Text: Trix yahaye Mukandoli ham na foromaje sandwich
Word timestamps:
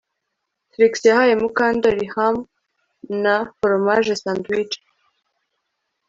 Trix 0.71 0.93
yahaye 1.09 1.33
Mukandoli 1.41 2.05
ham 2.15 2.35
na 3.23 3.35
foromaje 3.57 4.13
sandwich 4.23 4.75